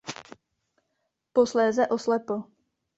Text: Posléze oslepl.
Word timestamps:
Posléze 1.31 1.85
oslepl. 1.91 2.45